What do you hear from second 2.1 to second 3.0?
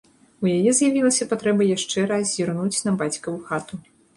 раз зірнуць на